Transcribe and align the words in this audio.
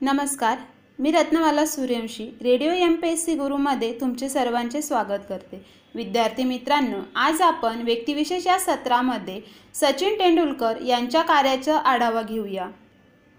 नमस्कार 0.00 0.56
मी 0.98 1.10
Ratnamala 1.10 1.64
Suryavanshi 1.66 2.24
radio 2.42 2.70
M 2.72 2.94
P 2.94 3.08
S 3.08 3.24
C 3.24 3.34
गुरुमध्ये 3.34 3.90
तुमचे 4.00 4.28
सर्वांचे 4.28 4.80
स्वागत 4.82 5.22
करते. 5.28 5.60
विद्यार्थी 5.94 6.44
मित्रांनो 6.44 6.98
आज 7.16 7.40
आपण 7.42 7.80
व्यक्तिविशेष 7.84 8.46
या 8.46 8.58
सत्रामध्ये 8.58 9.40
सचिन 9.74 10.18
तेंडुलकर 10.18 10.80
यांच्या 10.86 11.22
कार्याचा 11.22 11.76
आढावा 11.76 12.22
घेऊया. 12.22 12.66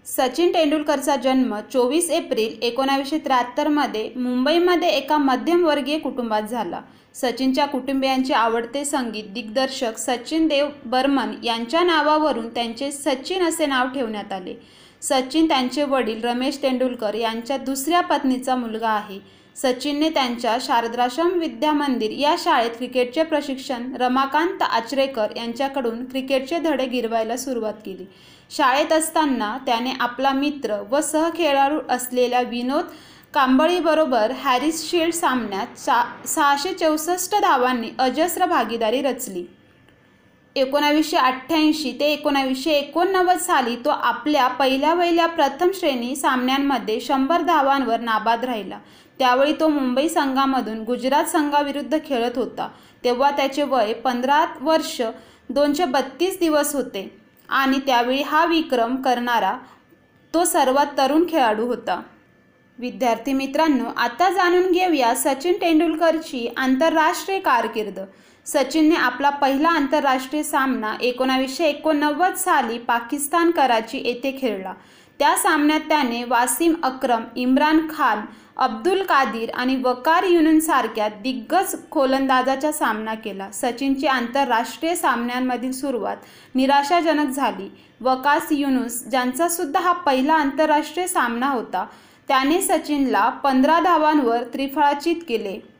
सचिन 0.06 0.52
तेंडुलकरचा 0.54 1.16
जन्म 1.16 1.54
चोवीस 1.72 2.10
एप्रिल 2.10 2.58
एकोणावीसशे 2.62 3.18
त्र्याहत्तरमध्ये 3.18 4.08
मुंबईमध्ये 4.16 4.88
एका 4.88 5.18
मध्यमवर्गीय 5.18 5.98
कुटुंबात 5.98 6.42
झाला. 6.42 6.80
सचिनच्या 7.14 7.66
कुटुंबियांचे 7.66 8.34
आवडते 8.34 8.84
संगीत 8.84 9.32
दिग्दर्शक 9.34 9.98
सचिन 9.98 10.48
देव 10.48 10.68
बर्मन 10.86 11.34
यांच्या 11.44 11.82
नावावरून 11.82 12.48
त्यांचे 12.48 12.90
सचिन 12.92 13.42
असे 13.42 13.66
नाव 13.66 13.88
ठेवण्यात 13.88 14.32
आले. 14.32 14.54
सचिन 15.08 15.48
त्यांचे 15.48 15.84
वडील 15.84 16.24
रमेश 16.24 16.58
तेंडुलकर 16.62 17.14
यांच्या 17.14 17.56
दुसऱ्या 17.56 18.00
पत्नीचा 18.00 18.54
मुलगा 18.56 18.88
आहे. 18.88 19.18
सचिनने 19.56 20.08
त्यांच्या 20.10 20.56
शारदाश्रम 20.60 21.28
विद्या 21.38 21.72
मंदिर 21.72 22.10
या 22.10 22.34
शाळेत 22.38 22.70
क्रिकेटचे 22.70 23.22
प्रशिक्षण 23.22 23.94
रमाकांत 23.96 24.62
आचरेकर 24.62 25.36
यांच्याकडून 25.36 26.04
क्रिकेटचे 26.04 26.58
धडे 26.58 26.86
गिरवायला 26.86 27.36
सुरुवात 27.36 27.74
केली. 27.84 28.04
शाळेत 28.50 28.92
असताना 28.92 29.56
त्याने 29.66 29.92
आपला 30.00 30.32
मित्र 30.32 30.82
व 30.90 31.00
सहखेळाडू 31.00 31.78
असलेल्या 31.88 32.40
विनोद 32.40 32.84
कांबळीबरोबर 33.34 34.32
हॅरिस 34.42 34.90
शिल्ड 34.90 35.14
सामन्यात 35.14 35.78
सा 35.78 36.02
सहाशे 36.26 36.72
चौसष्ट 36.72 37.34
धावांनी 37.42 37.90
अजस्र 37.98 38.46
भागीदारी 38.46 39.02
रचली. 39.02 39.44
एकोणावीसशे 40.56 41.16
अठ्ठ्याऐंशी 41.16 41.90
ते 42.00 42.04
एकोणावीसशे 42.12 42.70
एकोणनव्वद 42.70 43.38
साली 43.38 43.74
तो 43.76 43.90
आपल्या 43.90 44.46
पहिल्या 44.48 44.94
वहिल्या 44.94 45.26
प्रथम 45.26 45.70
श्रेणी 45.74 46.14
सामन्यांमध्ये 46.16 47.00
शंभर 47.00 47.42
धावांवर 47.42 48.00
नाबाद 48.00 48.44
राहिला. 48.44 48.78
त्यावेळी 49.18 49.52
तो 49.60 49.68
मुंबई 49.68 50.08
संघामधून 50.08 50.82
गुजरात 50.84 51.24
संघाविरुद्ध 51.24 51.98
खेळत 52.06 52.38
होता. 52.38 52.68
तेव्हा 53.04 53.30
त्याचे 53.30 53.62
वय 53.62 53.92
पंधरा 53.94 54.44
वर्ष 54.60 55.00
दोनशे 55.50 55.84
बत्तीस 55.84 56.38
दिवस 56.40 56.74
होते 56.74 57.08
आणि 57.48 57.78
त्यावेळी 57.86 58.22
हा 58.22 58.44
विक्रम 58.46 58.96
करणारा 58.96 59.56
तो 60.34 60.44
सर्वात 60.44 60.98
तरुण 60.98 61.24
खेळाडू 61.28 61.66
होता. 61.66 62.00
विद्यार्थी 62.78 63.32
मित्रांनो 63.32 63.90
आता 63.96 64.30
जाणून 64.30 64.70
घेऊया 64.72 65.14
सचिन 65.14 65.56
तेंडुलकरची 65.60 66.48
आंतरराष्ट्रीय 66.56 67.38
कारकीर्द. 67.40 68.00
सचिनने 68.46 68.94
आपला 68.94 69.30
पहिला 69.30 69.68
आंतरराष्ट्रीय 69.68 70.42
सामना 70.42 70.94
एकोणावीसशे 71.00 71.64
एकोणनव्वद 71.64 72.34
साली 72.34 72.78
पाकिस्तान 72.78 73.50
कराची 73.50 73.98
येथे 73.98 74.36
खेळला. 74.40 74.74
त्या 75.18 75.36
सामन्यात 75.36 75.80
त्याने 75.80 76.22
वासिम 76.24 76.74
अक्रम 76.82 77.22
इम्रान 77.36 77.80
खान 77.90 78.20
अब्दुल 78.56 79.02
कादिर 79.02 79.50
आणि 79.54 79.76
वकार 79.76 80.24
युनसारख्या 80.24 81.08
दिग्गज 81.08 81.74
गोलंदाजाचा 81.94 82.72
सामना 82.72 83.14
केला. 83.14 83.50
सचिनची 83.50 84.06
आंतरराष्ट्रीय 84.06 84.94
सामन्यांमधील 84.94 85.72
सुरुवात 85.72 86.16
निराशाजनक 86.54 87.28
झाली. 87.28 87.68
वकास 88.00 88.48
युनुस 88.50 89.02
ज्यांचासुद्धा 89.10 89.80
हा 89.80 89.92
पहिला 89.92 90.34
आंतरराष्ट्रीय 90.34 91.06
सामना 91.06 91.48
होता 91.48 91.86
त्याने 92.28 92.60
सचिनला 92.62 93.28
पंधरा 93.44 93.80
धावांवर 93.80 94.42
त्रिफळाचित 94.54 95.16
केले. 95.28 95.75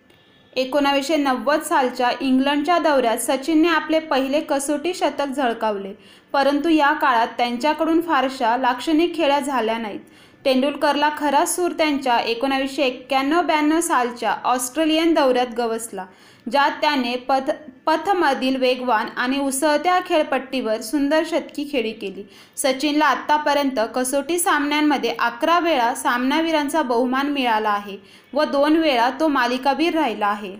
एकोणावीसशे 0.56 1.16
नव्वद 1.16 1.60
सालच्या 1.60 2.10
इंग्लंडच्या 2.20 2.78
दौऱ्यात 2.78 3.18
सचिनने 3.18 3.68
आपले 3.68 3.98
पहिले 3.98 4.40
कसोटी 4.40 4.94
शतक 4.94 5.26
झळकावले. 5.36 5.92
परंतु 6.32 6.68
या 6.68 6.92
काळात 6.92 7.26
त्यांच्याकडून 7.26 8.00
फारशा 8.00 8.56
लाक्षणिक 8.56 9.16
खेळ्या 9.16 9.40
झाल्या 9.40 9.78
नाहीत. 9.78 10.00
तेंडुलकरला 10.46 11.08
खरा 11.18 11.44
सूर 11.46 11.72
त्यांच्या 11.78 12.18
एकोणावीसशे 12.18 12.82
एक्क्याण्णव 12.82 13.40
ब्याण्णव 13.42 13.80
सालच्या 13.80 14.34
ऑस्ट्रेलियन 14.44 15.14
दौऱ्यात 15.14 15.54
गवसला 15.58 16.04
ज्यात 16.46 16.70
त्याने 16.80 17.14
पथ 17.28 17.50
पथमधील 17.86 18.56
वेगवान 18.56 19.06
आणि 19.16 19.38
उसळत्या 19.38 19.98
खेळपट्टीवर 20.06 20.80
सुंदर 20.80 21.22
शतकी 21.30 21.68
खेळी 21.72 21.92
केली. 21.92 22.22
सचिनला 22.56 23.06
आत्तापर्यंत 23.06 23.80
कसोटी 23.94 24.38
सामन्यांमध्ये 24.38 25.14
अकरा 25.18 25.58
वेळा 25.58 25.94
सामनावीरांचा 25.94 26.82
बहुमान 26.82 27.32
मिळाला 27.32 27.70
आहे 27.70 27.96
व 28.32 28.44
दोन 28.44 28.76
वेळा 28.76 29.10
तो 29.20 29.28
मालिकावीर 29.28 29.94
राहिला 29.94 30.26
आहे. 30.26 30.54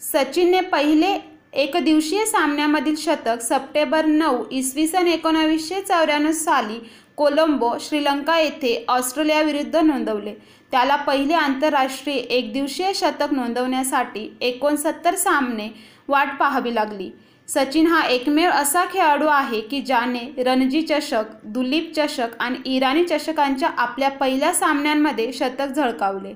सचिनने 0.00 0.60
पहिले 0.62 1.16
एकदिवसीय 1.54 2.24
सामन्यामधील 2.26 2.94
शतक 2.98 3.40
सप्टेंबर 3.42 4.04
नऊ 4.04 4.42
इसवी 4.50 4.86
सन 4.86 5.08
एकोणावीसशे 5.08 5.80
चौऱ्याण्णव 5.80 6.32
साली 6.32 6.78
कोलंबो 7.16 7.76
श्रीलंका 7.80 8.38
येथे 8.38 8.84
ऑस्ट्रेलियाविरुद्ध 8.88 9.76
नोंदवले. 9.76 10.34
त्याला 10.70 10.96
पहिले 10.96 11.34
आंतरराष्ट्रीय 11.34 12.16
एकदिवसीय 12.16 12.92
शतक 12.94 13.32
नोंदवण्यासाठी 13.32 14.36
एकोणसत्तर 14.40 15.14
सामने 15.14 15.68
वाट 16.08 16.36
पाहावी 16.40 16.74
लागली. 16.74 17.10
सचिन 17.48 17.86
हा 17.86 18.06
एकमेव 18.06 18.50
असा 18.50 18.84
खेळाडू 18.84 19.26
आहे 19.26 19.60
की 19.60 19.80
ज्याने 19.80 20.42
रणजी 20.42 20.82
चषक 20.82 21.24
दुलीप 21.44 21.92
चषक 21.96 22.28
आणि 22.40 22.58
इराणी 22.66 23.04
चषकांच्या 23.04 23.68
आपल्या 23.68 24.10
पहिल्या 24.10 24.52
सामन्यांमध्ये 24.52 25.32
शतक 25.32 25.74
झळकावले. 25.76 26.32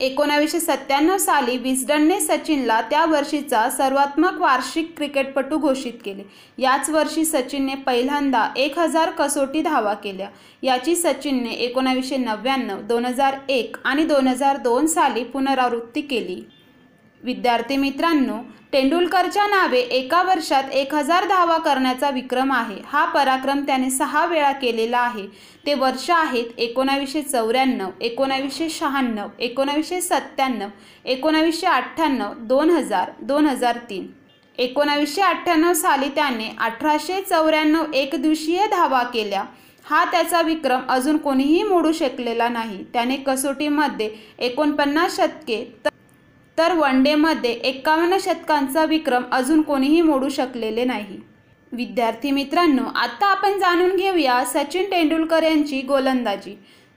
एकोणावीसशे 0.00 0.60
सत्त्याण्णव 0.60 1.16
साली 1.16 1.56
विस्डनने 1.58 2.20
सचिनला 2.20 2.80
त्या 2.80 3.04
वर्षीचा 3.06 3.70
सर्वात्मक 3.70 4.40
वार्षिक 4.40 4.92
क्रिकेटपटू 4.96 5.58
घोषित 5.58 5.92
केले. 6.04 6.22
याच 6.58 6.90
वर्षी 6.90 7.24
सचिनने 7.24 7.74
पहिल्यांदा 7.74 8.48
एक 8.56 8.78
हजार 8.78 9.10
कसोटी 9.10 9.62
धावा 9.62 9.94
केल्या. 9.94 10.28
याची 10.62 10.96
सचिनने 10.96 11.50
एकोणावीसशे 11.50 12.16
नव्याण्णव 12.16 12.80
दोन 12.80 13.04
हजार 13.04 13.36
एक 13.48 13.76
आणि 13.84 14.04
दोन 14.04 14.28
हजार 14.28 14.56
दोन 14.56 14.86
साली 14.86 15.24
पुनरावृत्ती 15.24 16.00
केली. 16.00 16.40
विद्यार्थी 17.22 17.76
मित्रांनो 17.76 18.36
तेंडुलकरच्या 18.72 19.46
नावे 19.46 19.78
एका 19.78 20.22
वर्षात 20.22 20.72
एक 20.72 20.94
हजार 20.94 21.24
धावा 21.28 21.56
करण्याचा 21.58 22.10
विक्रम 22.10 22.52
आहे. 22.52 22.76
हा 22.86 23.04
पराक्रम 23.04 23.60
त्याने 23.66 23.90
सहा 23.90 24.24
वेळा 24.26 24.50
केलेला 24.52 24.98
आहे. 24.98 25.26
ते 25.66 25.74
वर्ष 25.74 26.10
आहेत 26.10 26.58
एकोणावीसशे 26.58 27.22
चौऱ्याण्णव 27.22 27.90
एकोणावीसशे 28.00 28.68
शहाण्णव 28.70 29.28
एकोणावीसशे 29.38 30.00
सत्त्याण्णव 30.00 30.68
एकोणावीसशे 31.04 31.66
अठ्ठ्याण्णव 31.66 32.32
दोन 32.40 32.70
हजार 32.70 33.10
दोन 33.20 33.46
हजार 33.46 33.78
तीन. 33.90 34.06
एकोणावीसशे 34.58 35.22
अठ्ठ्याण्णव 35.22 35.72
साली 35.72 36.08
त्याने 36.08 36.50
अठराशे 36.58 37.20
चौऱ्याण्णव 37.22 37.92
एकदिवसीय 37.94 38.66
धावा 38.66 39.02
केल्या. 39.04 39.44
हा 39.84 40.04
त्याचा 40.04 40.40
विक्रम 40.42 40.80
अजून 40.88 41.16
कोणीही 41.16 41.62
मोडू 41.62 41.92
शकलेला 41.92 42.48
नाही. 42.48 42.82
त्याने 42.92 43.16
कसोटीमध्ये 43.16 44.10
एकोणपन्नास 44.38 45.16
शतके 45.16 45.64
तर 46.58 46.72
वन 46.72 47.02
डेमध्ये 47.02 47.50
एक्कावन्न 47.50 48.16
शतकांचा 48.20 48.84
विक्रम 48.84 49.22
अजून 49.32 49.62
कोणीही 49.62 50.00
मोडू 50.02 50.28
शकलेले 50.28 50.84
नाही. 50.84 51.18
विद्यार्थी 51.72 52.30
मित्रांनो 52.30 52.82
आत्ता 52.94 53.26
आपण 53.26 53.58
जाणून 53.58 53.96
घेऊया 53.96 54.44
सचिन 54.44 54.90
तेंडुलकर 54.90 55.42
यांची 55.42 55.80
गोलंदाजी. 55.82 56.54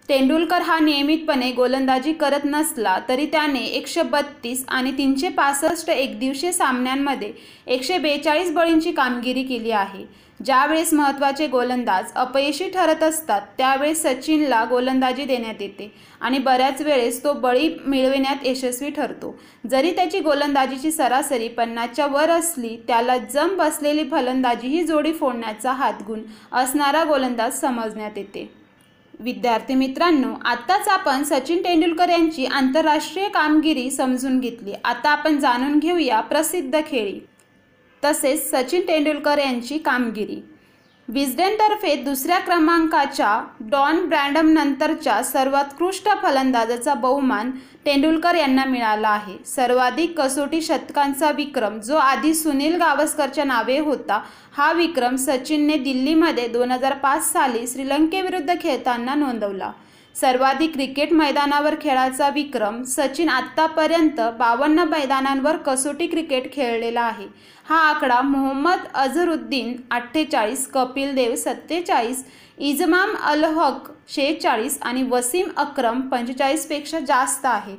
तेंडुलकर 0.09 0.61
हा 0.61 0.77
नियमितपणे 0.79 1.51
गोलंदाजी 1.51 2.13
करत 2.13 2.45
नसला 2.45 2.97
तरी 3.09 3.25
त्याने 3.25 3.59
एकशे 3.59 4.01
बत्तीस 4.03 4.63
आणि 4.67 4.91
तीनशे 4.91 5.29
पासष्ट 5.29 5.89
एकदिवसीय 5.89 6.51
सामन्यांमध्ये 6.51 7.31
एकशे 7.67 7.97
बेचाळीस 7.97 8.51
बळींची 8.51 8.91
कामगिरी 8.91 9.43
केली 9.43 9.71
आहे. 9.71 10.05
ज्यावेळेस 10.45 10.93
महत्त्वाचे 10.93 11.47
गोलंदाज 11.47 12.11
अपयशी 12.15 12.69
ठरत 12.69 13.03
असतात 13.03 13.41
त्यावेळेस 13.57 14.01
सचिनला 14.03 14.63
गोलंदाजी 14.69 15.23
देण्यात 15.25 15.61
येते 15.61 15.91
आणि 16.21 16.37
बऱ्याच 16.37 16.81
वेळेस 16.81 17.23
तो 17.23 17.33
बळी 17.33 17.69
मिळविण्यात 17.85 18.45
यशस्वी 18.45 18.89
ठरतो. 18.89 19.35
जरी 19.69 19.91
त्याची 19.91 20.19
गोलंदाजीची 20.19 20.91
सरासरी 20.91 21.47
पन्नासच्या 21.47 22.05
वर 22.05 22.29
असली 22.29 22.75
त्याला 22.87 23.17
जम 23.33 23.55
बसलेली 23.57 24.03
फलंदाजी 24.09 24.67
ही 24.67 24.83
जोडी 24.83 25.13
फोडण्याचा 25.13 25.71
हातगुण 25.71 26.21
असणारा 26.51 27.03
गोलंदाज 27.03 27.59
समजण्यात 27.59 28.17
येते. 28.17 28.49
विद्यार्थी 29.19 29.75
मित्रांनो 29.75 30.33
आत्ताच 30.45 30.87
आपण 30.87 31.23
सचिन 31.23 31.63
तेंडुलकर 31.63 32.09
यांची 32.09 32.45
आंतरराष्ट्रीय 32.45 33.27
कामगिरी 33.27 33.89
समजून 33.91 34.39
घेतली. 34.39 34.73
आता 34.83 35.09
आपण 35.09 35.37
जाणून 35.37 35.77
घेऊया 35.79 36.19
प्रसिद्ध 36.21 36.79
खेळी. 36.87 37.19
तसेच 38.03 38.49
सचिन 38.51 38.81
तेंडुलकर 38.87 39.37
यांची 39.37 39.77
कामगिरी. 39.77 40.41
विजडेनतर्फे 41.07 41.95
दुसऱ्या 41.95 42.37
क्रमांकाच्या 42.39 43.29
डॉन 43.69 44.05
ब्रँडमनंतरच्या 44.09 45.21
सर्वोत्कृष्ट 45.23 46.09
फलंदाजाचा 46.21 46.93
बहुमान 46.93 47.49
तेंडुलकर 47.85 48.35
यांना 48.35 48.65
मिळाला 48.65 49.09
आहे. 49.09 49.37
सर्वाधिक 49.45 50.19
कसोटी 50.19 50.61
शतकांचा 50.61 51.31
विक्रम 51.31 51.79
जो 51.79 51.95
आधी 51.95 52.33
सुनील 52.33 52.75
गावस्करच्या 52.75 53.43
नावे 53.43 53.79
होता 53.79 54.21
हा 54.57 54.71
विक्रम 54.73 55.15
सचिनने 55.15 55.77
दिल्लीमध्ये 55.77 56.47
दोन 56.47 56.71
हजार 56.71 56.93
पाच 56.93 57.31
साली 57.31 57.67
श्रीलंकेविरुद्ध 57.67 58.53
खेळताना 58.61 59.15
नोंदवला. 59.15 59.71
सर्वाधिक 60.15 60.73
क्रिकेट 60.73 61.11
मैदानावर 61.13 61.75
खेळाचा 61.81 62.29
विक्रम 62.29 62.81
सचिन 62.83 63.29
आत्तापर्यंत 63.29 64.19
बावन्न 64.39 64.83
मैदानांवर 64.89 65.57
कसोटी 65.57 66.07
क्रिकेट 66.07 66.51
खेळलेला 66.53 67.01
आहे. 67.01 67.27
हा 67.65 67.77
आकडा 67.89 68.19
मोहम्मद 68.21 68.87
अझरुद्दीन 68.93 69.75
अठ्ठेचाळीस 69.91 70.67
कपिल 70.67 71.13
देव 71.15 71.35
सत्तेचाळीस 71.35 72.23
इजमाम 72.57 73.15
अल 73.25 73.43
हक 73.57 73.89
शेहेचाळीस 74.09 74.77
आणि 74.81 75.03
वसीम 75.09 75.47
अक्रम 75.57 76.01
पंचेचाळीसपेक्षा 76.09 76.99
जास्त 76.99 77.45
आहे. 77.45 77.75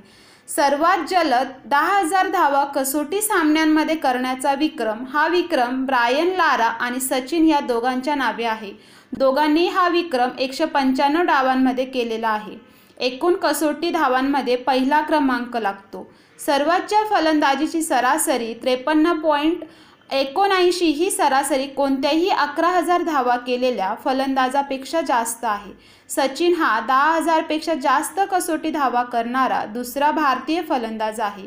सर्वात 0.50 0.98
जलद 1.08 1.50
दहा 1.70 1.98
हजार 1.98 2.28
धावा 2.28 2.62
कसोटी 2.74 3.20
सामन्यांमध्ये 3.22 3.94
करण्याचा 3.96 4.52
विक्रम. 4.54 5.04
हा 5.12 5.26
विक्रम 5.28 5.84
ब्रायन 5.86 6.30
लारा 6.36 6.66
आणि 6.80 7.00
सचिन 7.00 7.46
या 7.48 7.60
दोघांच्या 7.60 8.14
नावे 8.14 8.44
आहे. 8.44 8.70
दोघांनी 9.18 9.66
हा 9.66 9.86
विक्रम 9.88 10.30
एकशे 10.38 10.64
पंच्याण्णव 10.64 11.22
डावांमध्ये 11.22 11.84
केलेला 11.84 12.28
आहे. 12.28 12.56
एकूण 12.98 13.34
कसोटी 13.34 13.90
धावांमध्ये 13.90 14.56
पहिला 14.56 15.00
क्रमांक 15.02 15.56
लागतो. 15.56 16.10
सर्वोच्च 16.38 16.94
फलंदाजीची 17.10 17.82
सरासरी 17.82 18.52
त्रेपन्न 18.54 19.12
पॉईंट 19.20 19.64
एकोणऐंशी 20.10 20.86
ही 20.86 21.10
सरासरी 21.10 21.66
कोणत्याही 21.66 22.28
अकरा 22.28 22.68
हजार 22.68 23.02
धावा 23.02 23.36
केलेल्या 23.36 23.94
फलंदाजापेक्षा 24.04 25.00
जास्त 25.00 25.44
आहे. 25.44 25.72
सचिन 26.10 26.54
हा 26.54 26.78
दहा 26.86 27.10
हजारपेक्षा 27.16 27.74
जास्त 27.82 28.20
कसोटी 28.30 28.70
धावा 28.70 29.02
करणारा 29.02 29.64
दुसरा 29.74 30.10
भारतीय 30.10 30.60
फलंदाज 30.68 31.20
आहे. 31.20 31.46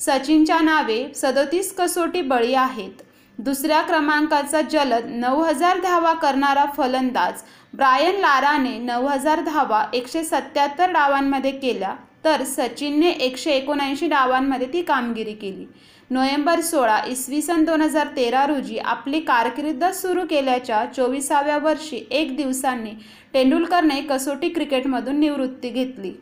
सचिनच्या 0.00 0.58
नावे 0.60 1.04
सदोतीस 1.16 1.72
कसोटी 1.76 2.20
बळी 2.22 2.54
आहेत. 2.54 3.02
दुसऱ्या 3.38 3.80
क्रमांकाचा 3.82 4.60
जलद 4.70 5.06
नऊ 5.08 5.42
हजार 5.42 5.78
धावा 5.80 6.12
करणारा 6.14 6.64
फलंदाज 6.76 7.42
ब्रायन 7.74 8.20
लाराने 8.20 8.76
नऊ 8.78 9.06
हजार 9.06 9.40
धावा 9.42 9.84
एकशे 9.92 10.22
सत्याहत्तर 10.24 10.90
डावांमध्ये 10.92 11.50
केल्या 11.52 11.94
तर 12.24 12.42
सचिनने 12.46 13.10
एकशे 13.10 13.50
एकोणऐंशी 13.50 14.08
डावांमध्ये 14.08 14.66
ती 14.72 14.82
कामगिरी 14.82 15.32
केली. 15.34 15.66
नोव्हेंबर 16.10 16.60
सोळा 16.60 16.98
इसवी 17.08 17.40
सन 17.42 17.64
दोन 17.64 17.82
हजार 17.82 18.06
तेरा 18.16 18.44
रोजी 18.46 18.78
आपली 18.78 19.20
कारकिर्द 19.20 19.84
सुरू 19.94 20.24
केल्याच्या 20.30 20.84
चोवीसाव्या 20.86 21.56
वर्षी 21.58 22.04
एक 22.10 22.36
दिवसांनी 22.36 22.90
तेंडुलकरने 23.34 24.00
कसोटी 24.00 24.48
क्रिकेटमधून 24.48 25.18
निवृत्ती 25.20 25.68
घेतली. 25.68 26.12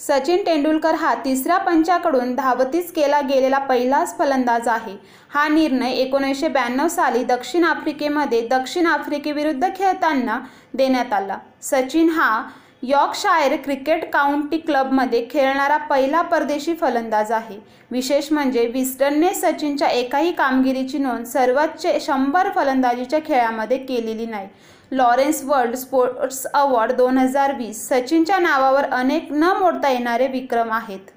सचिन 0.00 0.44
तेंडुलकर 0.46 0.94
हा 0.94 1.14
तिसऱ्या 1.14 1.56
पंचाकडून 1.56 2.34
धावतीच 2.34 2.90
केला 2.92 3.20
गेलेला 3.20 3.58
पहिलाच 3.58 4.16
फलंदाज 4.18 4.68
आहे. 4.68 4.96
हा 5.30 5.46
निर्णय 5.48 5.92
एकोणीसशे 5.92 6.48
ब्याण्णव 6.48 6.88
साली 6.88 7.22
दक्षिण 7.24 7.64
आफ्रिकेमध्ये 7.64 8.40
दक्षिण 8.48 8.86
आफ्रिकेविरुद्ध 8.86 9.68
खेळताना 9.76 10.38
देण्यात 10.74 11.12
आला. 11.12 11.38
सचिन 11.62 12.08
हा 12.08 12.42
यॉर्कशायर 12.82 13.54
क्रिकेट 13.56 14.04
काउंटी 14.12 14.58
क्लबमध्ये 14.58 15.26
खेळणारा 15.30 15.76
पहिला 15.76 16.22
परदेशी 16.22 16.74
फलंदाज 16.74 17.30
आहे. 17.32 17.58
विशेष 17.90 18.32
म्हणजे 18.32 18.66
विस्टनने 18.66 19.32
सचिनच्या 19.34 19.88
एकाही 19.88 20.32
कामगिरीची 20.32 20.98
नोंद 20.98 21.26
सर्वोच्च 21.26 21.86
शंभर 22.06 22.48
फलंदाजीच्या 22.54 23.18
खेळामध्ये 23.26 23.78
केलेली 23.78 24.26
नाही. 24.26 24.48
लॉरेन्स 24.92 25.42
वर्ल्ड 25.44 25.74
स्पोर्ट्स 25.76 26.44
अवॉर्ड 26.46 26.92
दोन 26.92 27.18
हजार 27.18 27.52
वीस 27.56 27.78
सचिनच्या 27.88 28.38
नावावर 28.38 28.84
अनेक 28.92 29.28
न 29.30 29.52
मोडता 29.60 29.90
येणारे 29.90 30.26
विक्रम 30.26 30.72
आहेत. 30.72 31.10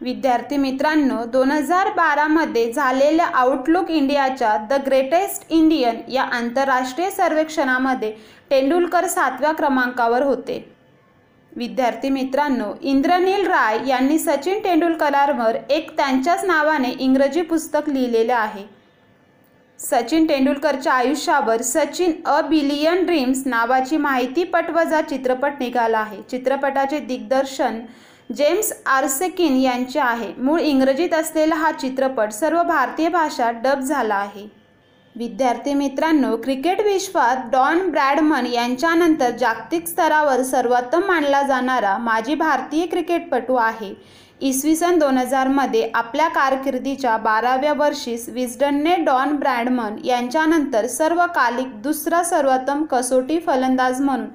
विद्यार्थी 0.00 0.56
मित्रांनो 0.56 1.24
दोन 1.24 1.50
हजार 1.50 1.90
बारामध्ये 1.92 2.72
झालेल्या 2.72 3.26
आउटलुक 3.34 3.90
इंडियाच्या 3.90 4.56
द 4.70 4.80
ग्रेटेस्ट 4.86 5.46
इंडियन 5.50 6.00
या 6.08 6.22
आंतरराष्ट्रीय 6.32 7.10
सर्वेक्षणामध्ये 7.10 8.12
तेंडुलकर 8.50 9.06
सातव्या 9.06 9.52
क्रमांकावर 9.52 10.22
होते. 10.22 10.64
विद्यार्थी 11.52 12.08
मित्रांनो 12.10 12.72
इंद्रनील 12.82 13.46
राय 13.46 13.78
यांनी 13.88 14.18
सचिन 14.18 14.64
तेंडुलकरांवर 14.64 15.56
एक 15.70 15.96
त्यांच्याच 15.96 16.44
नावाने 16.44 16.94
इंग्रजी 16.98 17.42
पुस्तक 17.42 17.88
लिहिलेलं 17.88 18.34
आहे. 18.34 18.75
सचिन 19.78 20.28
तेंडुलकरच्या 20.28 20.92
आयुष्यावर 20.92 21.62
सचिन 21.62 22.12
अ 22.26 22.40
बिलियन 22.40 23.04
ड्रीम्स 23.06 23.42
नावाची 23.46 23.96
माहिती 23.96 24.44
पटवजा 24.44 25.00
चित्रपट 25.00 25.58
निघाला 25.60 25.98
आहे. 25.98 26.20
चित्रपटाचे 26.30 26.98
दिग्दर्शन 26.98 27.80
जेम्स 28.36 28.72
आर्सेकिन 28.86 29.56
यांचे 29.56 29.98
आहे. 30.00 30.32
मूळ 30.38 30.60
इंग्रजीत 30.60 31.14
असलेला 31.14 31.54
हा 31.54 31.70
चित्रपट 31.72 32.32
सर्व 32.32 32.62
भारतीय 32.62 33.08
भाषा 33.08 33.50
डब 33.64 33.80
झाला 33.80 34.14
आहे. 34.14 34.48
विद्यार्थी 35.14 35.74
मित्रांनो 35.74 36.36
क्रिकेट 36.36 36.80
विश्वात 36.80 37.36
डॉन 37.52 37.88
ब्रॅडमन 37.90 38.46
यांच्यानंतर 38.46 39.30
जागतिक 39.30 39.86
स्तरावर 39.88 40.42
सर्वोत्तम 40.42 41.06
मानला 41.06 41.42
जाणारा 41.42 41.96
माजी 41.98 42.34
भारतीय 42.34 42.86
क्रिकेटपटू 42.86 43.54
आहे. 43.54 43.94
इसवी 44.40 44.74
सन 44.76 44.98
दोन 44.98 45.18
हजारमध्ये 45.18 45.90
आपल्या 45.94 46.26
कारकिर्दीच्या 46.28 47.16
बाराव्या 47.16 47.72
वर्षीस 47.72 48.28
विस्डनने 48.28 48.94
डॉन 49.04 49.36
ब्रॅडमन 49.36 49.96
यांच्यानंतर 50.04 50.86
सर्वकालिक 50.86 51.80
दुसरा 51.82 52.22
सर्वोत्तम 52.22 52.84
कसोटी 52.84 53.38
फलंदाज 53.46 54.00
म्हणून 54.00 54.26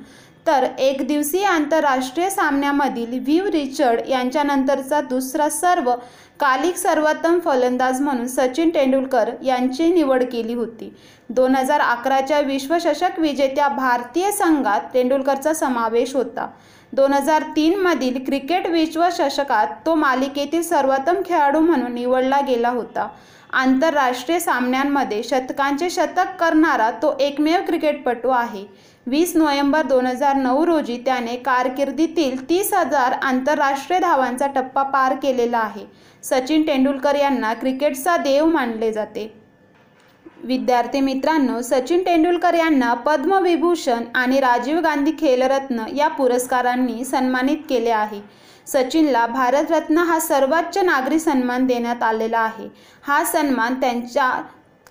तर 0.48 0.66
एक 0.80 1.06
दिवसीय 1.08 1.44
आंतरराष्ट्रीय 1.46 2.30
सामन्यामधील 2.30 3.20
व्ह्यू 3.20 3.52
रिचर्ड 3.52 4.10
यांच्यानंतरचा 4.10 5.02
दुसरा 5.02 5.50
सर्व 5.50 5.92
कालिक 6.40 6.78
सर्वोत्तम 6.78 7.40
फलंदाज 7.40 8.02
म्हणून 8.02 8.28
सचिन 8.28 8.70
तेंडुलकर 8.74 9.30
यांची 9.44 9.92
निवड 9.94 10.24
केली 10.32 10.54
होती. 10.54 10.92
दोन 11.30 11.56
हजार 11.56 11.82
अकराच्या 11.82 12.40
विश्वचषक 12.40 13.20
विजेत्या 13.20 13.68
भारतीय 13.68 14.32
संघात 14.32 14.94
तेंडुलकरचा 14.94 15.54
समावेश 15.54 16.16
होता. 16.16 16.48
दोन 16.94 17.14
हजार 17.14 17.44
तीनमधील 17.56 18.18
क्रिकेट 18.26 18.68
विश्वचषकात 18.68 19.68
तो 19.86 19.94
मालिकेतील 19.96 20.62
सर्वोत्तम 20.62 21.22
खेळाडू 21.26 21.60
म्हणून 21.60 21.94
निवडला 21.94 22.40
गेला 22.48 22.70
होता. 22.70 23.08
आंतरराष्ट्रीय 23.54 24.40
सामन्यांमध्ये 24.40 25.22
शतकांचे 25.24 25.90
शतक 25.90 26.36
करणारा 26.40 26.90
तो 27.02 27.16
एकमेव 27.20 27.62
क्रिकेटपटू 27.68 28.30
आहे. 28.30 28.66
वीस 29.08 29.36
नोव्हेंबर 29.36 29.82
दोन 29.82 30.06
हजार 30.06 30.36
नऊ 30.36 30.66
रोजी 30.66 30.98
त्याने 31.06 31.36
कारकिर्दीतील 31.36 32.50
तीस 32.50 32.74
हजार 32.74 33.12
आंतरराष्ट्रीय 33.22 34.00
धावांचा 34.00 34.48
टप्पा 34.48 34.84
पार 34.84 35.16
केलेला 35.24 35.58
आहे. 35.58 35.86
सचिन 36.24 36.68
तेंडुलकर 36.68 37.16
यांना 37.16 37.54
क्रिकेटचा 37.54 38.18
देव 38.18 38.46
मानले 38.46 38.92
जाते. 38.92 39.32
विद्यार्थी 40.44 41.00
मित्रांनो 41.00 41.62
सचिन 41.62 42.02
तेंडुलकर 42.06 42.54
यांना 42.54 42.94
पद्मविभूषण 43.06 44.04
आणि 44.16 44.40
राजीव 44.40 44.80
गांधी 44.80 45.12
खेलरत्न 45.20 45.84
या 45.96 46.08
पुरस्कारांनी 46.08 47.04
सन्मानित 47.06 47.58
केले 47.70 47.90
आहे. 47.90 48.22
सचिनला 48.68 49.26
भारतरत्न 49.28 49.98
हा 49.98 50.20
सर्वोच्च 50.20 50.78
नागरी 50.78 51.20
सन्मान 51.20 51.66
देण्यात 51.68 52.04
आलेला 52.04 52.40
आहे. 52.40 52.68
हा 53.04 53.24
सन्मान 53.24 53.80
त्यांच्या 53.82 54.32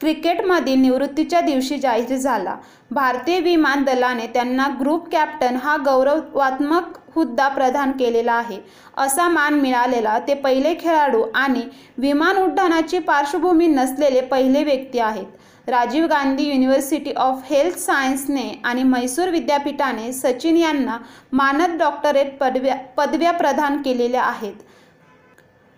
क्रिकेटमधील 0.00 0.79
निवृत्तीच्या 0.81 1.41
दिवशी 1.41 1.79
जाहीर 1.79 2.17
झाला. 2.17 2.55
भारतीय 2.91 3.38
विमान 3.41 3.82
दलाने 3.85 4.26
त्यांना 4.26 4.69
ग्रुप 4.81 5.08
कॅप्टन 5.12 5.56
हा 5.56 5.76
गौरवात्मक 5.85 6.97
हुद्दा 7.14 7.49
प्रदान 7.49 7.93
केलेला 7.93 8.32
आहे. 8.32 8.59
असा 8.97 9.28
मान 9.28 9.54
मिळालेला 9.61 10.19
ते 10.28 10.35
पहिले 10.35 10.75
खेळाडू 10.80 11.23
आणि 11.35 11.62
विमान 11.99 12.37
उड्डाणाची 12.37 12.99
पार्श्वभूमी 12.99 13.66
नसलेले 13.66 14.21
पहिले 14.21 14.64
व्यक्ती 14.64 14.99
आहेत. 14.99 15.26
Rajiv 15.67 16.07
Gandhi 16.07 16.45
university 16.45 17.12
of 17.12 17.50
health 17.50 17.79
सायन्सने 17.79 18.50
आणि 18.64 18.83
म्हैसूर 18.83 19.29
विद्यापीठाने 19.29 20.12
सचिन 20.12 20.57
यांना 20.57 20.97
मानद 21.33 21.76
डॉक्टरेट 21.79 22.37
पदव्या 22.38 22.76
पदव्या 22.97 23.33
प्रदान 23.33 23.81
केलेल्या 23.83 24.23
आहेत. 24.23 24.55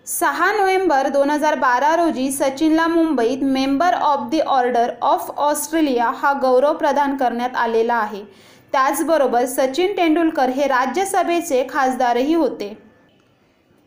सहा 0.05 0.51
नोव्हेंबर 0.51 1.07
दोन 1.07 1.29
हजार 1.29 1.55
बारा 1.55 1.95
रोजी 1.95 2.31
सचिनला 2.31 2.87
मुंबईत 2.87 3.43
member 3.43 3.93
of 3.93 4.29
the 4.29 4.39
order 4.39 4.93
of 5.01 5.29
Australia 5.37 6.09
हा 6.15 6.33
गौरव 6.41 6.73
प्रदान 6.73 7.15
करण्यात 7.17 7.55
आलेला 7.55 7.95
आहे. 7.95 8.23
त्याचबरोबर 8.73 9.45
सचिन 9.45 9.91
तेंडुलकर 9.97 10.49
हे 10.49 10.67
राज्यसभेचे 10.67 11.65
खासदारही 11.69 12.33
होते. 12.33 12.77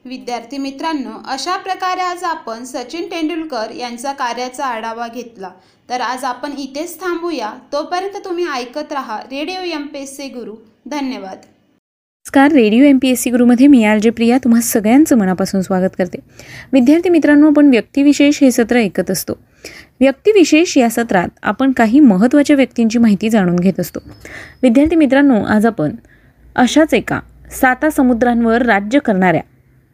विद्यार्थी 0.07 0.59
मित्रांनो 0.59 1.11
अशा 1.29 1.57
प्रकारे 1.57 2.01
आज 2.01 2.25
आपण 2.25 2.65
सचिन 2.65 3.07
तेंडुलकर 3.07 3.71
यांचा 3.75 4.13
कार्याचा 4.13 4.65
आढावा 4.65 5.07
घेतला. 5.15 5.49
तर 5.91 6.01
आज 6.01 6.25
आपण 6.25 6.53
इथेच 6.59 7.01
थांबूया. 7.01 7.51
तोपर्यंत 7.73 8.25
तुम्ही 8.25 8.45
ऐकत 8.55 8.93
राहा 8.93 9.19
radio 9.21 9.61
M 9.61 9.87
P 9.87 9.99
S 9.99 10.17
C 10.17 10.29
Guru. 10.29 10.55
धन्यवाद. 10.87 11.37
नमस्कार. 11.37 12.53
Radio 12.53 12.85
M 12.85 12.99
P 12.99 13.09
S 13.09 13.23
C 13.23 13.31
गुरुमध्ये 13.31 13.67
मी 13.67 13.85
आर 13.85 13.99
जे 13.99 14.11
प्रिया. 14.11 14.39
तुम्हा 14.39 14.61
सगळ्यांचं 14.61 15.19
मनापासून 15.19 15.63
स्वागत 15.63 15.97
करते. 15.99 16.19
विद्यार्थी 16.73 17.11
मित्रांनो 17.11 17.51
आपण 17.51 17.71
व्यक्तिविशेष 17.71 18.41
हे 18.41 18.51
सत्र 18.51 18.77
ऐकत 18.77 19.11
असतो. 19.11 19.33
व्यक्तिविशेष 20.01 20.77
या 20.79 20.91
सत्रात 20.91 21.29
आपण 21.43 21.73
काही 21.73 22.01
महत्त्वाच्या 22.01 22.57
व्यक्तींची 22.57 22.99
माहिती 22.99 23.29
जाणून 23.29 23.57
घेत 23.57 23.81
असतो. 23.81 24.01
विद्यार्थी 24.63 24.97
मित्रांनो 24.97 25.43
आज 25.45 25.67
आपण 25.67 25.97
अशाच 26.57 26.95
एका 26.95 27.21
साता 27.51 27.91
समुद्रांवर 27.91 28.63
राज्य 28.63 28.99
करणाऱ्या 28.99 29.43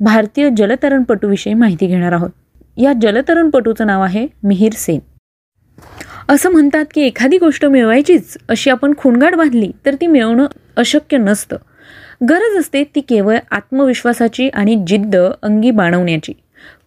भारतीय 0.02 0.50
जलतरणपटूविषयी 0.56 1.54
माहिती 1.54 1.86
घेणार 1.86 2.12
आहोत. 2.12 2.30
या 2.76 2.92
जलतरणपटूचं 3.02 3.86
नाव 3.86 4.02
आहे 4.02 4.26
मिहीर 4.42 4.72
सेन. 4.72 4.98
असं 6.28 6.50
म्हणतात 6.50 6.84
की 6.94 7.00
एखादी 7.00 7.38
गोष्ट 7.38 7.64
मिळवायचीच 7.64 8.36
अशी 8.48 8.70
आपण 8.70 8.92
खुणगाड 8.98 9.34
बांधली 9.34 9.70
तर 9.86 9.94
ती 9.94 10.06
मिळवणं 10.06 10.46
अशक्य 10.76 11.16
नसतं. 11.16 11.56
गरज 12.28 12.56
असते 12.58 12.84
ती 12.84 13.00
केवळ 13.00 13.38
आत्मविश्वासाची 13.50 14.48
आणि 14.48 14.84
जिद्द 14.86 15.16
अंगी 15.42 15.70
बाणवण्याची. 15.70 16.32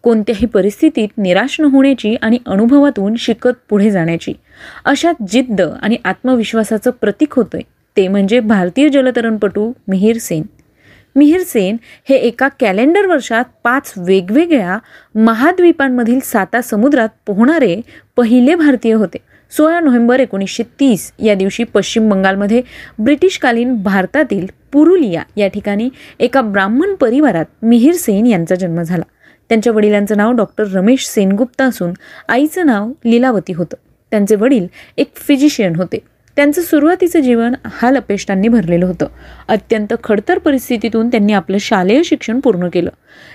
कोणत्याही 0.02 0.46
परिस्थितीत 0.46 1.08
निराश 1.18 1.60
न 1.60 1.64
होण्याची 1.64 2.14
आणि 2.14 2.38
अनुभवातून 2.46 3.14
शिकत 3.16 3.52
पुढे 3.68 3.90
जाण्याची. 3.90 4.32
अशा 4.84 5.12
जिद्द 5.28 5.60
आणि 5.60 5.96
आत्मविश्वासाचं 6.04 6.90
प्रतीक 6.90 7.34
होतंय. 7.34 7.60
ते 7.96 8.08
म्हणजे 8.08 8.40
भारतीय 8.40 8.88
जलतरणपटू 8.88 9.72
मिहीर 9.88 10.18
सेन. 10.18 10.42
मिहीर 11.16 11.42
सेन 11.42 11.76
हे 12.08 12.16
एका 12.16 12.48
कॅलेंडर 12.60 13.06
वर्षात 13.06 13.44
पाच 13.64 13.92
वेगवेगळ्या 13.96 14.78
महाद्वीपांमधील 15.14 16.18
साता 16.24 16.62
समुद्रात 16.62 17.08
पोहणारे 17.26 17.80
पहिले 18.16 18.54
भारतीय 18.54 18.92
होते. 18.92 19.18
सोळा 19.50 19.80
नोव्हेंबर 19.80 20.20
एकोणीसशे 20.20 20.62
तीस 20.80 21.12
या 21.18 21.34
दिवशी 21.34 21.64
पश्चिम 21.64 22.08
बंगालमध्ये 22.08 22.62
ब्रिटिशकालीन 22.98 23.74
भारतातील 23.82 24.46
पुरुलिया 24.72 25.22
या 25.36 25.48
ठिकाणी 25.48 25.88
एका 26.20 26.40
ब्राह्मण 26.40 26.94
परिवारात 26.94 27.44
मिहीर 27.62 27.94
सेन 27.94 28.26
यांचा 28.26 28.54
जन्म 28.54 28.82
झाला. 28.82 29.04
त्यांच्या 29.48 29.72
वडिलांचं 29.72 30.16
नाव 30.16 30.32
डॉक्टर 30.32 30.64
रमेश 30.72 31.06
सेनगुप्ता 31.06 31.64
असून 31.64 31.92
आईचं 32.28 32.66
नाव 32.66 32.92
लीलावती 33.04 33.52
होतं. 33.52 33.76
त्यांचे 34.10 34.34
वडील 34.34 34.66
एक 34.96 35.16
फिजिशियन 35.16 35.76
होते. 35.76 35.98
त्यांचं 36.36 36.62
सुरुवातीचं 36.62 37.20
जीवन 37.20 37.54
हाल 37.66 37.96
अपेष्टांनी 37.96 38.48
भरलेलं 38.48 38.86
होतं. 38.86 39.06
अत्यंत 39.48 39.94
खडतर 40.04 40.38
परिस्थितीतून 40.38 41.08
त्यांनी 41.08 41.32
आपलं 41.32 41.58
शालेय 41.58 42.02
शिक्षण 42.02 42.40
पूर्ण 42.40 42.68
केलं. 42.68 42.90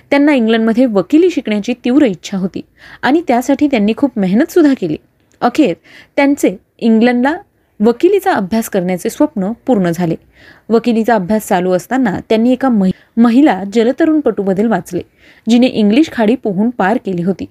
त्यांना 0.10 0.34
इंग्लंडमध्ये 0.34 0.86
वकिली 0.86 1.30
शिकण्याची 1.30 1.74
तीव्र 1.86 2.06
इच्छा 2.06 2.38
होती 2.38 2.62
आणि 3.02 3.22
त्यासाठी 3.28 3.68
त्यांनी 3.68 3.94
खूप 3.98 4.20
मेहनतसुद्धा 4.20 4.74
केली. 4.82 4.98
अखेर 5.42 5.74
त्यांचे 6.16 6.56
इंग्लंडला 6.78 7.36
वकिलीचा 7.86 8.32
अभ्यास 8.34 8.70
करण्याचे 8.70 9.10
स्वप्न 9.10 9.52
पूर्ण 9.68 9.90
झाले. 9.90 10.16
वकिलीचा 10.70 11.16
अभ्यास 11.16 11.48
चालू 11.48 11.72
असताना 11.72 12.20
त्यांनी 12.30 12.52
एका 12.52 12.70
महि 12.70 12.92
महिला 13.18 13.64
जलतरुणपटूबद्दल 13.74 14.68
वाचले 14.68 15.02
जिने 15.50 15.68
इंग्लिश 15.68 16.12
खाडी 16.12 16.36
पोहून 16.36 16.70
पार 16.70 16.98
केली 17.06 17.24
होती. 17.24 17.46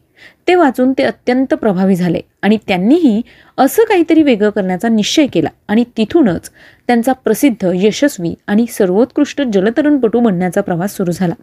ते 0.49 0.55
वाचून 0.55 0.93
ते 0.99 1.03
अत्यंत 1.03 1.55
प्रभावी 1.55 1.97
झाले 1.97 2.21
आणि 2.43 2.59
त्यांनीही 2.69 3.21
असं 3.59 3.85
काहीतरी 3.85 4.23
वेगळं 4.23 4.51
करण्याचा 4.51 4.89
निश्चय 4.89 5.27
केला 5.27 5.49
आणि 5.69 5.85
तिथूनच 5.97 6.51
त्यांचा 6.87 7.13
प्रसिद्ध 7.13 7.71
यशस्वी 7.75 8.35
आणि 8.47 8.67
सर्वोत्कृष्ट 8.69 9.43
जलतरुणपटू 9.43 10.21
बनण्याचा 10.21 10.61
प्रवास 10.61 10.97
सुरू 10.97 11.13
झाला. 11.13 11.35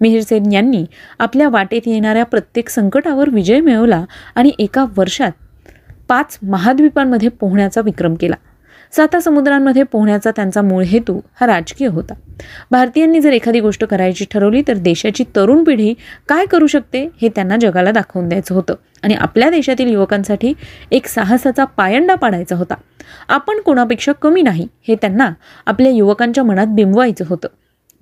मिहिरसेन 0.00 0.52
यांनी 0.52 0.84
आपल्या 1.18 1.48
वाटेत 1.48 1.82
येणाऱ्या 1.86 2.24
प्रत्येक 2.24 2.68
संकटावर 2.68 3.30
विजय 3.30 3.60
मिळवला 3.60 4.04
आणि 4.34 4.50
एका 4.58 4.84
वर्षात 4.96 5.32
पाच 6.08 6.38
महाद्वीपांमध्ये 6.42 7.28
पोहण्याचा 7.28 7.80
विक्रम 7.80 8.14
केला. 8.14 8.34
साता 8.92 9.20
समुद्रांमध्ये 9.20 9.82
पोहण्याचा 9.82 10.30
त्यांचा 10.30 10.62
मूळ 10.62 10.82
हेतू 10.82 11.20
हा 11.40 11.46
राजकीय 11.46 11.88
होता. 11.88 12.14
भारतीयांनी 12.70 13.20
जर 13.20 13.32
एखादी 13.32 13.60
गोष्ट 13.60 13.84
करायची 13.84 14.24
ठरवली 14.30 14.62
तर 14.68 14.74
देशाची 14.74 15.24
तरुण 15.36 15.64
पिढी 15.64 15.94
काय 16.28 16.46
करू 16.46 16.66
शकते 16.66 17.08
हे 17.22 17.28
त्यांना 17.28 17.56
जगाला 17.60 17.90
दाखवून 17.90 18.28
द्यायचं 18.28 18.54
होतं. 18.54 18.74
आणि 19.02 19.14
आपल्या 19.14 19.50
देशातील 19.50 19.88
युवकांसाठी 19.88 20.52
एक 20.90 21.06
साहसाचा 21.06 21.64
पायंडा 21.64 22.14
पाडायचा 22.14 22.56
होता. 22.56 22.74
आपण 23.28 23.60
कोणापेक्षा 23.60 24.12
कमी 24.12 24.42
नाही 24.42 24.68
हे 24.88 24.94
त्यांना 24.94 25.30
आपल्या 25.66 25.92
युवकांच्या 25.92 26.44
मनात 26.44 26.66
बिंबवायचं 26.66 27.24
होतं. 27.28 27.48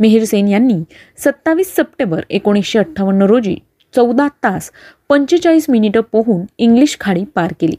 मिहिर 0.01 0.25
सेन 0.25 0.49
यांनी 0.49 0.83
सत्तावीस 1.19 1.77
सप्टेंबर 1.77 2.23
एकोणीसशे 2.31 2.79
अठ्ठावन्न 2.79 3.23
रोजी 3.23 3.57
चौदा 3.97 4.29
तास 4.29 4.71
पंचेचाळीस 5.09 5.67
मिनिटं 5.69 6.01
पोहून 6.01 6.47
इंग्लिश 6.59 6.97
खाडी 7.01 7.25
पार 7.25 7.53
केली. 7.61 7.75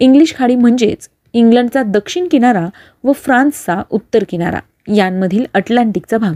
इंग्लिश 0.00 0.34
खाडी 0.34 0.56
म्हणजेच 0.56 1.08
इंग्लंडचा 1.32 1.82
दक्षिण 1.82 2.28
किनारा 2.30 2.66
व 3.04 3.12
फ्रान्सचा 3.12 3.82
उत्तर 3.90 4.24
किनारा 4.28 4.58
यांमधील 4.94 5.44
अटलांटिकचा 5.54 6.18
भाग. 6.18 6.34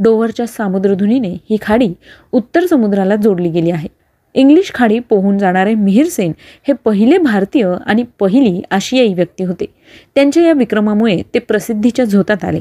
डोव्हरच्या 0.00 0.46
सामुद्रधुनीने 0.46 1.28
ही 1.28 1.56
खाडी 1.62 1.94
उत्तर 2.32 2.66
समुद्राला 2.66 3.16
जोडली 3.16 3.50
गेली 3.50 3.70
आहे. 3.70 3.88
इंग्लिश 4.34 4.72
खाडी 4.74 4.98
पोहून 4.98 5.38
जाणारे 5.38 5.74
मिहिर 5.74 6.06
सेन 6.06 6.32
हे 6.68 6.72
पहिले 6.84 7.18
भारतीय 7.18 7.66
आणि 7.86 8.04
पहिली 8.20 8.62
आशियाई 8.70 9.14
व्यक्ती 9.14 9.44
होते. 9.44 9.66
त्यांच्या 10.14 10.42
या 10.42 10.52
विक्रमामुळे 10.52 11.22
ते 11.34 11.38
प्रसिद्धीच्या 11.38 12.04
झोतात 12.04 12.44
आले. 12.44 12.60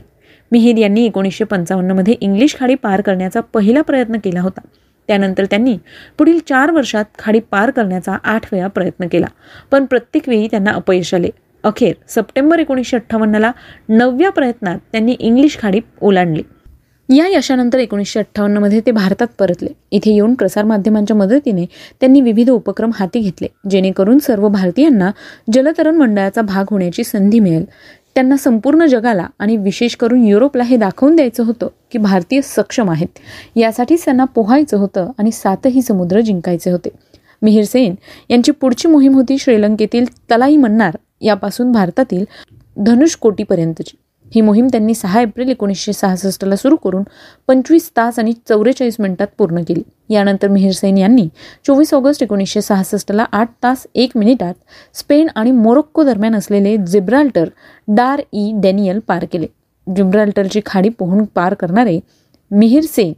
मिहिर 0.52 0.78
यांनी 0.78 1.06
एकोणीसशे 1.06 1.44
पंचावन्नमध्ये 1.44 2.14
इंग्लिश 2.22 2.56
खाडी 2.60 2.76
पार 2.76 3.02
करण्याचा 3.02 3.40
पहिला 3.40 3.82
प्रयत्न 3.82 4.16
केला 4.16 4.42
होता. 4.42 4.62
त्यानंतर 5.08 5.46
त्यांनी 5.46 5.78
पुढील 6.18 6.40
चार 6.50 6.72
वर्षात 6.72 7.06
खाडी 7.20 7.40
पार 7.52 7.72
करण्याचा 7.72 8.18
आठ 8.24 8.54
वेळा 8.54 8.68
प्रयत्न 8.68 9.08
केला. 9.08 9.26
पण 9.72 9.86
प्रत्येक 9.86 10.30
वेळी 10.30 10.48
त्यांना 10.48 10.72
अपयश 10.72 11.14
आले. 11.14 11.30
अखेर 11.64 11.94
सप्टेंबर 12.08 12.60
एकोणीसशे 12.60 12.98
अठ्ठावन्नला 12.98 13.52
नवव्या 13.90 14.30
प्रयत्नात 14.30 14.80
त्यांनी 14.92 15.16
इंग्लिश 15.20 15.58
खाडी 15.60 15.80
ओलांडली. 16.02 16.44
या 17.10 17.28
यशानंतर 17.28 17.80
एकोणीसशे 17.80 18.20
अठ्ठावन्नमध्ये 18.20 18.80
ते 18.80 18.92
भारतात 18.92 19.28
परतले. 19.40 19.70
इथे 19.92 20.12
येऊन 20.12 20.34
प्रसारमाध्यमांच्या 20.34 21.16
मदतीने 21.16 21.66
त्यांनी 22.00 22.22
विविध 22.22 22.50
उपक्रम 22.50 22.92
हाती 22.96 23.20
घेतले 23.20 23.48
जेणेकरून 23.70 24.20
सर्व 24.20 24.48
भारतीयांना 24.48 25.12
जलतरण 25.54 25.96
मंडळाचा 25.96 26.42
भाग 26.42 26.66
होण्याची 26.72 27.04
संधी 27.04 27.40
मिळेल. 27.40 27.66
त्यांना 28.22 28.38
संपूर्ण 28.38 28.86
जगाला 28.86 29.28
आणि 29.40 29.56
विशेष 29.58 29.96
करून 29.96 30.26
युरोपला 30.26 30.64
हे 30.64 30.76
दाखवून 30.78 31.16
द्यायचं 31.16 31.44
होतं 31.44 31.68
की 31.92 31.98
भारतीय 31.98 32.42
सक्षम 32.42 32.90
आहेत. 32.90 33.08
यासाठीच 33.56 34.04
त्यांना 34.06 34.26
पोहायचं 34.26 34.78
होतं 34.78 35.10
आणि 35.18 35.32
सातही 35.32 35.82
समुद्र 35.82 36.20
जिंकायचे 36.20 36.72
होते. 36.72 36.90
मिहिर 37.42 37.64
सेन 37.64 37.96
यांची 38.30 38.52
पुढची 38.52 38.88
मोहीम 38.88 39.14
होती 39.14 39.38
श्रीलंकेतील 39.38 40.06
तलाई 40.32 40.58
मन्नार 40.58 40.98
यापासून 41.22 41.72
भारतातील 41.72 42.26
धनुषकोटीपर्यंतची 42.78 43.98
ही 44.36 44.42
मोहीम 44.42 44.68
त्यांनी 44.68 44.94
सहा 44.94 45.22
एप्रिल 45.22 45.50
एकोणीसशे 45.50 45.94
सहासष्टला 45.94 46.56
सुरू 46.56 46.76
करून 46.76 47.04
पंचवीस 47.48 47.90
तास 47.98 48.20
आणि 48.20 48.34
चौवेचाळीस 48.50 48.96
मिनिटात 49.00 49.28
पूर्ण 49.38 49.62
केली. 49.68 49.82
यानंतर 50.10 50.48
मिहिर 50.48 50.72
सेन 50.72 50.98
यांनी 50.98 51.28
चोवीस 51.68 51.94
ऑगस्ट 51.94 52.24
एकोणीसशे 52.24 52.62
सहासष्टला 52.62 53.26
आठ 53.32 53.50
तास 53.64 53.86
एक 53.96 54.12
मिनिटात 54.16 54.54
स्पेन 54.94 55.28
आणि 55.36 55.52
मोरोक्को 55.52 56.04
दरम्यान 56.04 56.36
असलेले 56.36 56.78
जिब्राल्टर 56.78 57.50
डार 57.88 58.22
ई 58.34 58.52
डॅनियल 58.56 59.00
पार 59.00 59.26
केले. 59.32 59.48
जिब्राल्टरची 59.88 60.62
खाडी 60.66 60.90
पोहून 60.90 61.24
पार 61.36 61.54
करणारे 61.54 62.00
मिहिर 62.52 62.84
सेन 62.84 63.14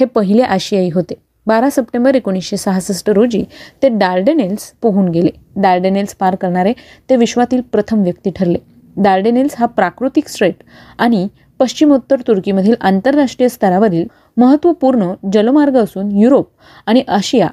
हे 0.00 0.04
पहिले 0.04 0.42
आशियाई 0.42 0.90
होते. 0.94 1.14
बारा 1.46 1.68
सप्टेंबर 1.70 2.14
एकोणीसशे 2.14 2.56
सहासष्ट 2.56 3.10
रोजी 3.10 3.44
ते 3.82 3.88
डार्डेनेल्स 3.88 4.72
पोहून 4.82 5.08
गेले. 5.08 5.30
डार्डेनेल्स 5.56 6.14
पार 6.14 6.34
करणारे 6.34 6.72
ते 7.10 7.16
विश्वातील 7.16 7.60
प्रथम 7.72 8.02
व्यक्ती 8.02 8.30
ठरले. 8.30 8.58
डार्डेनेल्स 9.02 9.54
हा 9.58 9.66
प्राकृतिक 9.66 10.28
स्ट्रेट 10.28 10.62
आणि 10.98 11.26
पश्चिमोत्तर 11.60 12.20
तुर्कीमधील 12.26 12.74
आंतरराष्ट्रीय 12.80 13.48
स्तरावरील 13.48 14.04
महत्त्वपूर्ण 14.36 15.12
जलमार्ग 15.32 15.76
असून 15.76 16.10
युरोप 16.16 16.48
आणि 16.86 17.02
आशिया 17.08 17.48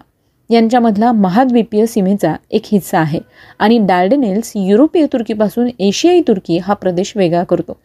यांच्यामधला 0.50 1.12
महाद्वीपीय 1.12 1.86
सीमेचा 1.86 2.34
एक 2.52 2.62
हिस्सा 2.66 3.00
आहे. 3.00 3.20
आणि 3.60 3.78
डार्डेनेल्स 3.78 4.52
युरोपीय 4.56 5.06
तुर्कीपासून 5.14 5.70
एशियाई 5.80 6.22
तुर्की 6.28 6.58
हा 6.58 6.74
प्रदेश 6.74 7.14
वेगळा 7.16 7.44
करतो. 7.44 7.78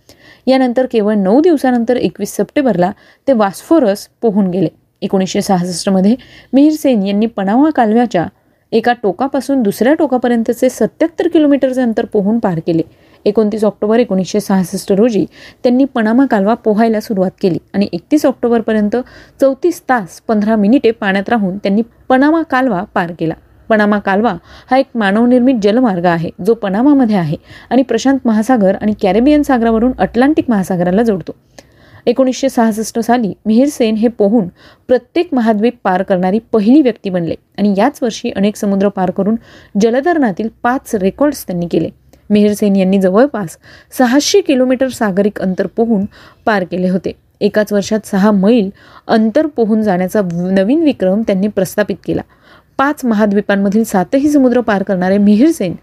यानंतर 0.47 0.87
केवळ 0.93 1.15
नऊ 1.15 1.41
दिवसानंतर 1.41 1.97
एकवीस 1.97 2.37
सप्टेंबरला 2.37 2.91
ते 3.29 3.33
वास्फोरस 3.33 4.07
पोहून 4.23 4.51
गेले. 4.51 4.69
एकोणीसशे 5.03 5.43
सहासष्टमध्ये 5.43 6.15
मिहिर 6.53 6.73
सेन 6.73 7.07
यांनी 7.07 7.27
पनावा 7.27 7.71
कालव्याच्या 7.71 8.27
एका 8.73 8.93
टोकापासून 8.93 9.63
दुसऱ्या 9.63 9.95
टोकापर्यंतचे 9.95 10.69
सत्याहत्तर 10.71 11.29
किलोमीटरचे 11.29 11.81
अंतर 11.83 12.05
पोहून 12.05 12.39
पार 12.39 12.59
केले. 12.67 12.83
एकोणतीस 13.27 13.65
ऑक्टोबर 13.65 13.99
एकोणीसशे 13.99 14.41
सहासष्ट 14.41 14.93
रोजी 14.93 15.25
त्यांनी 15.63 15.85
पनामा 15.95 16.27
कालवा 16.31 16.55
पोहायला 16.55 17.01
सुरुवात 17.01 17.31
केली 17.43 17.59
आणि 17.75 17.89
एकतीस 17.93 18.27
ऑक्टोबरपर्यंत 18.27 18.97
चौतीस 19.41 19.83
तास 19.89 20.21
पंधरा 20.29 20.57
मिनिटे 20.57 20.91
पाण्यात 20.91 21.29
राहून 21.29 21.57
त्यांनी 21.59 21.83
पनामा 22.09 22.43
कालवा 22.43 22.83
पार 22.95 23.13
केला. 23.19 23.35
पनामा 23.69 23.99
कालवा 23.99 24.33
हा 24.71 24.79
एक 24.79 24.87
मानवनिर्मित 24.95 25.57
जलमार्ग 25.63 26.07
आहे 26.07 26.31
जो 26.47 26.55
पनामामध्ये 26.55 27.17
आहे 27.17 27.37
आणि 27.71 27.83
प्रशांत 27.83 28.19
महासागर 28.25 28.77
आणि 28.81 28.93
कॅरेबियन 29.03 29.43
सागरावरून 29.43 29.93
अटलांटिक 29.99 30.51
महासागराला 30.51 31.03
जोडतो. 31.03 31.33
एकोणीसशे 32.07 32.49
सहासष्ट 32.49 32.99
साली 32.99 33.33
मिहिर 33.47 33.69
सेन 33.69 33.97
हे 33.97 34.09
पोहून 34.09 34.49
प्रत्येक 34.89 35.35
महाद्वीप 35.35 35.75
पार 35.85 36.03
करणारी 36.03 36.39
पहिली 36.53 36.81
व्यक्ती 36.83 37.11
बनले 37.11 37.35
आणि 37.59 37.75
याच 37.79 37.99
वर्षी 38.03 38.31
अनेक 38.37 38.57
समुद्र 38.57 38.89
पार 38.89 39.11
करून 39.11 39.37
जलधरणातील 39.81 40.49
पाच 40.63 40.95
रेकॉर्ड्स 40.95 41.47
त्यांनी 41.47 41.67
केले. 41.71 41.89
मिहिर 42.31 42.53
सेन 42.55 42.77
यांनी 42.77 43.01
जवळपास 43.01 43.57
सहाशे 43.99 44.41
किलोमीटर 44.41 44.89
सागरिक 44.89 45.41
अंतर 45.41 45.67
पोहून 45.67 46.05
पार 46.47 46.65
केले 46.65 46.89
होते. 46.89 47.13
एकाच 47.41 47.73
वर्षात 47.73 48.07
सहा 48.07 48.31
मैल 48.31 48.71
अंतर 49.07 49.47
पोहून 49.47 49.83
जाण्याचा 49.83 50.21
नवीन 50.35 50.83
विक्रम 50.83 51.23
त्यांनी 51.23 51.49
प्रस्थापित 51.49 51.97
केला. 52.05 52.23
पाच 52.79 53.05
महाद्वीपांमधील 53.05 53.85
सातही 53.85 54.29
समुद्र 54.29 54.61
पार 54.61 54.83
करणारे 54.83 55.19
मिहिरसेन 55.19 55.75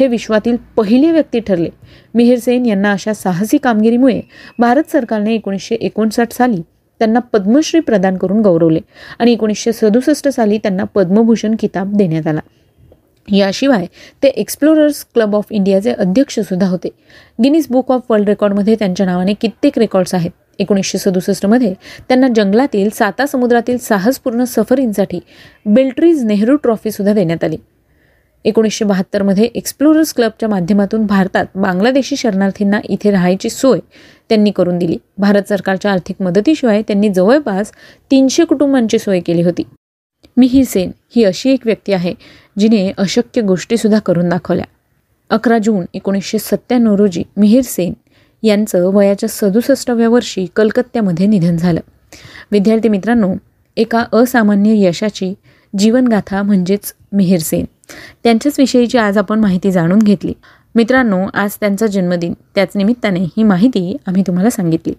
हे 0.00 0.06
विश्वातील 0.06 0.56
पहिले 0.76 1.10
व्यक्ती 1.12 1.40
ठरले. 1.40 1.68
मिहिरसेन 2.14 2.66
यांना 2.66 2.92
अशा 2.92 3.14
साहसी 3.14 3.58
कामगिरीमुळे 3.58 4.20
भारत 4.58 4.90
सरकारने 4.92 5.34
एकोणीसशे 5.34 5.74
एकोणसाठ 5.74 6.32
साली 6.32 6.62
त्यांना 7.00 7.18
पद्मश्री 7.32 7.80
प्रदान 7.80 8.16
करून 8.16 8.40
गौरवले 8.40 8.80
आणि 9.18 9.32
एकोणीसशे 9.32 9.72
सदुसष्ट 9.72 10.28
साली 10.28 10.58
त्यांना 10.58 10.84
पद्मभूषण 10.84 11.54
किताब 11.60 11.96
देण्यात 11.96 12.26
आला. 12.26 12.40
याशिवाय 13.32 13.86
ते 14.22 14.28
एक्सप्लोरर्स 14.28 15.04
क्लब 15.14 15.36
ऑफ 15.36 15.44
इंडियाचे 15.50 15.92
अध्यक्षसुद्धा 15.92 16.68
होते. 16.68 16.88
गिनीज 17.42 17.66
बुक 17.70 17.92
ऑफ 17.92 18.10
वर्ल्ड 18.10 18.28
रेकॉर्डमध्ये 18.28 18.74
त्यांच्या 18.74 19.06
नावाने 19.06 19.34
कित्येक 19.34 19.78
रेकॉर्ड्स 19.78 20.14
आहेत. 20.14 20.30
एकोणीसशे 20.58 20.98
सदुसष्टमध्ये 20.98 21.72
त्यांना 22.08 22.28
जंगलातील 22.36 22.88
साता 22.90 23.26
समुद्रातील 23.26 23.78
साहसपूर्ण 23.78 24.44
सफरींसाठी 24.44 25.20
बेल्ट्रीज 25.66 26.24
नेहरू 26.24 26.56
ट्रॉफीसुद्धा 26.56 27.14
देण्यात 27.14 27.44
आली. 27.44 27.56
एकोणीसशे 28.44 28.84
बहात्तरमध्ये 28.84 29.44
एक्सप्लोरर्स 29.44 30.12
क्लबच्या 30.14 30.48
माध्यमातून 30.48 31.06
भारतात 31.06 31.46
बांगलादेशी 31.54 32.16
शरणार्थींना 32.16 32.80
इथे 32.88 33.10
राहायची 33.10 33.50
सोय 33.50 33.78
त्यांनी 34.28 34.50
करून 34.50 34.78
दिली. 34.78 34.96
भारत 35.18 35.48
सरकारच्या 35.48 35.92
आर्थिक 35.92 36.22
मदतीशिवाय 36.22 36.82
त्यांनी 36.82 37.08
जवळपास 37.08 37.72
तीनशे 38.10 38.44
कुटुंबांची 38.44 38.98
सोय 38.98 39.20
केली 39.20 39.42
होती. 39.42 39.62
मिही 40.36 40.64
सेन 40.64 40.90
ही 41.16 41.24
अशी 41.24 41.50
एक 41.50 41.60
व्यक्ती 41.64 41.92
आहे 41.92 42.14
जिने 42.58 42.92
अशक्य 42.98 43.40
गोष्टीसुद्धा 43.40 43.98
करून 43.98 44.28
दाखवल्या. 44.28 44.64
अकरा 45.30 45.58
जून 45.58 45.86
एकोणीसशे 45.94 46.38
सत्त्याण्णव 46.38 46.94
रोजी 46.94 47.22
मिहीर 47.36 47.62
सेन 47.64 47.94
यांचं 48.42 48.94
वयाच्या 48.94 49.28
सदुसष्टाव्या 49.28 50.08
वर्षी 50.08 50.46
कलकत्त्यामध्ये 50.56 51.26
निधन 51.26 51.56
झालं. 51.56 51.80
विद्यार्थी 52.52 52.88
मित्रांनो 52.88 53.34
एका 53.76 54.04
असामान्य 54.12 54.86
यशाची 54.86 55.34
जीवनगाथा 55.78 56.42
म्हणजेच 56.42 56.94
मिहीर 57.12 57.40
सेन. 57.40 57.64
त्यांच्याच 58.24 58.58
विषयीची 58.58 58.98
आज 58.98 59.18
आपण 59.18 59.40
माहिती 59.40 59.72
जाणून 59.72 59.98
घेतली. 59.98 60.32
मित्रांनो 60.74 61.26
आज 61.34 61.50
त्यांचा 61.60 61.86
जन्मदिन. 61.86 62.34
त्याच 62.54 62.68
निमित्ताने 62.74 63.20
ही 63.20 63.42
माहिती 63.42 63.96
आम्ही 64.06 64.22
तुम्हाला 64.26 64.50
सांगितली. 64.50 64.94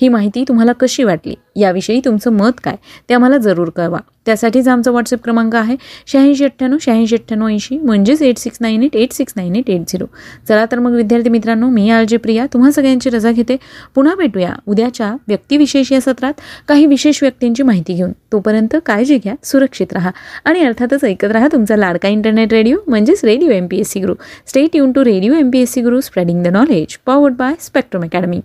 ही 0.00 0.08
माहिती 0.08 0.44
तुम्हाला 0.48 0.72
कशी 0.72 1.04
वाटली? 1.04 1.34
याविषयी 1.56 2.00
तुमचं 2.04 2.32
मत 2.32 2.50
काय? 2.64 2.76
ते 3.08 3.14
आम्हाला 3.14 3.36
जरूर 3.36 3.70
कळवा. 3.70 3.98
त्यासाठीच 4.26 4.68
आमचा 4.68 4.90
व्हॉट्सअप 4.90 5.22
क्रमांक 5.24 5.54
आहे 5.54 5.76
शहाऐंशी 6.06 6.44
अठ्ठ्याण्णव 6.44 6.78
शहाऐंशी 6.80 7.14
अठ्ठ्याण्णव 7.14 7.48
ऐंशी 7.48 7.78
म्हणजेच 7.78 8.22
eight 8.22 8.38
six 8.38 8.58
nine 8.60 8.82
eight 8.82 8.96
eight 8.96 9.12
six 9.12 9.32
nine 9.36 9.56
eight 9.56 9.70
eight 9.70 9.80
zero 9.88 10.06
चला 10.48 10.64
तर 10.72 10.78
मग 10.78 10.94
विद्यार्थी 10.94 11.30
मित्रांनो 11.30 11.68
मी 11.70 11.88
आर 11.90 12.04
जे 12.04 12.16
प्रिया 12.16 12.46
तुम्हा 12.52 12.70
सगळ्यांची 12.70 13.10
रजा 13.10 13.30
घेते. 13.32 13.56
पुन्हा 13.94 14.14
भेटूया 14.14 14.54
उद्याच्या 14.66 15.12
व्यक्तिविशेष 15.28 15.92
या 15.92 16.00
सत्रात 16.00 16.40
काही 16.68 16.86
विशेष 16.86 17.22
व्यक्तींची 17.22 17.62
माहिती 17.62 17.94
घेऊन. 17.94 18.12
तोपर्यंत 18.32 18.76
काळजी 18.86 19.16
घ्या 19.16 19.34
सुरक्षित 19.44 19.92
राहा 19.92 20.10
आणि 20.44 20.64
अर्थातच 20.64 21.04
ऐकत 21.04 21.32
राहा 21.32 21.48
तुमचा 21.52 21.76
लाडका 21.76 22.08
इंटरनेट 22.08 22.52
रेडिओ 22.52 22.76
म्हणजेच 22.86 23.24
radio 23.24 23.50
M 23.50 23.66
P 23.66 23.78
S 23.78 23.90
C 23.90 24.00
Guru 24.00 24.14
stay 24.46 24.76
युन 24.76 24.92
to 24.92 25.04
radio 25.04 25.34
M 25.34 25.50
P 25.50 25.60
S 25.60 25.72
C 25.72 25.80
Guru 25.80 26.00
spreading 26.00 26.42
the 26.42 26.48
knowledge 26.48 26.96
powered 27.06 27.34
by 27.34 27.54
Spectrum 27.60 28.02
Academy 28.02 28.40